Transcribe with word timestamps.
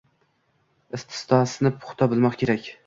istito’asini 1.01 1.75
puxta 1.85 2.11
bilmoq 2.17 2.43
kerak. 2.45 2.75